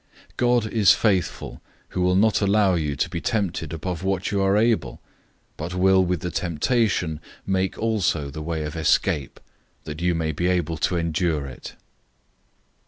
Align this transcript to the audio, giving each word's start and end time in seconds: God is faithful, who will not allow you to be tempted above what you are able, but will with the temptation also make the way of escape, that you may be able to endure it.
God 0.35 0.65
is 0.65 0.93
faithful, 0.93 1.61
who 1.89 2.01
will 2.01 2.15
not 2.15 2.41
allow 2.41 2.73
you 2.73 2.95
to 2.95 3.07
be 3.07 3.21
tempted 3.21 3.71
above 3.71 4.01
what 4.03 4.31
you 4.31 4.41
are 4.41 4.57
able, 4.57 4.99
but 5.57 5.75
will 5.75 6.03
with 6.03 6.21
the 6.21 6.31
temptation 6.31 7.21
also 7.77 8.23
make 8.25 8.33
the 8.33 8.41
way 8.41 8.63
of 8.63 8.75
escape, 8.75 9.39
that 9.83 10.01
you 10.01 10.15
may 10.15 10.31
be 10.31 10.47
able 10.47 10.77
to 10.77 10.97
endure 10.97 11.45
it. 11.45 11.75